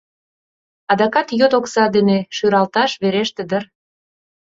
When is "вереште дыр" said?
3.01-3.63